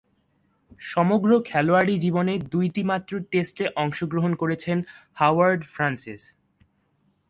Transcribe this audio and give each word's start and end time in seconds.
সমগ্র 0.83 1.29
খেলোয়াড়ী 1.45 1.95
জীবনে 1.99 2.33
দুইটিমাত্র 2.53 3.11
টেস্টে 3.31 3.65
অংশগ্রহণ 3.75 4.31
করেছেন 4.35 4.77
হাওয়ার্ড 5.15 5.61
ফ্রান্সিস। 5.73 6.21